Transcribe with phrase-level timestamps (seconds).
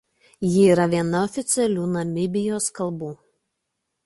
[0.53, 3.13] Ji yra viena oficialių Namibijos kalbų.